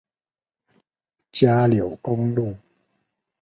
[1.31, 2.57] 嘉柳公路